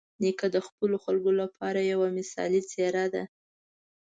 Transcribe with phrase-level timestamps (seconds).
[0.21, 3.23] نیکه د خپلو خلکو لپاره یوه مثالي څېره ده.